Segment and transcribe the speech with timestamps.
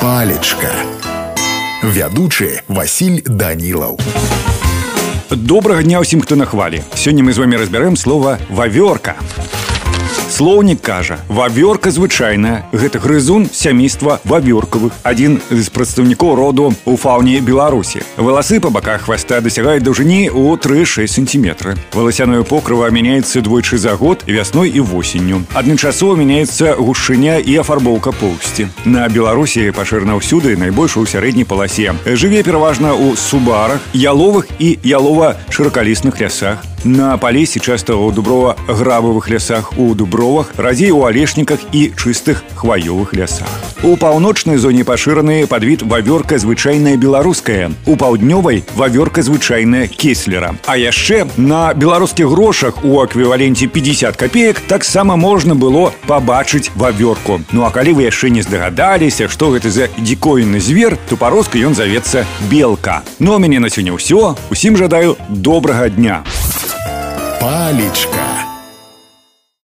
[0.00, 0.72] палечка
[1.82, 3.98] вядучы Васіль данілаў
[5.30, 9.16] добрага дня ўсім хто на хвалі сёння мы з вами разбярэм слова вавёрка
[10.36, 18.00] Слоўнік кажа вавёрка звычайная гэта грызун сямейства вавёркавых адзін з прадстаўнікоў роду у фауне беларусі
[18.16, 24.24] валасы па баках хваста дасягаюць даўжыні ў 3-6 сантиметры валасяное покрыва мяняецца двойчы за год
[24.26, 31.04] вясной і восенню адначасова мяняецца гушыня і афарбоўка поўсці на беларусі пашырана ўсюды найбольш у
[31.04, 38.12] сярэдняй паласе жыве пераважна ў субарах яловых і ялова шыракалісных лясах на палесе часта ў
[38.12, 43.46] дуброва грабавых лясах у дубровах радзей у алешніках і чыстых хваёвых лясах
[43.82, 51.26] у паўночнай зоне пашыраны падвід вавёрка звычайная беларуская у паўднёвай вавёрка звычайная кеслера а яшчэ
[51.36, 57.94] на беларускіх грошах у эквіваленце 50 копеек таксама можна было пабачыць вавёрку ну а калі
[57.94, 63.32] вы яшчэ не здагадаліся што гэта за дзікоіны звер то па-руску ён завецца белка но
[63.32, 66.22] ну, мяне на сёння ўсё усім жадаю добрага дня
[67.39, 68.26] палечка